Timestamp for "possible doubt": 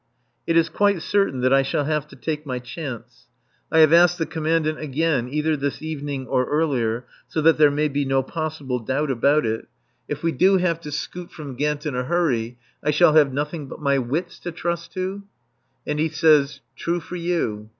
8.23-9.11